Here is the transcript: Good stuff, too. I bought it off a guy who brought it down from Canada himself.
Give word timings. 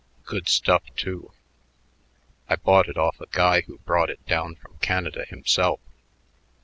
Good 0.25 0.49
stuff, 0.49 0.81
too. 0.95 1.31
I 2.49 2.55
bought 2.55 2.89
it 2.89 2.97
off 2.97 3.21
a 3.21 3.27
guy 3.29 3.61
who 3.61 3.77
brought 3.77 4.09
it 4.09 4.25
down 4.25 4.55
from 4.55 4.79
Canada 4.79 5.25
himself. 5.27 5.79